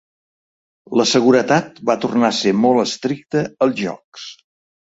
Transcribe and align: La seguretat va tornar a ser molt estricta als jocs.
La 1.01 1.05
seguretat 1.11 1.77
va 1.91 1.97
tornar 2.05 2.31
a 2.31 2.37
ser 2.39 2.55
molt 2.65 2.85
estricta 2.87 3.47
als 3.67 3.81
jocs. 3.83 4.27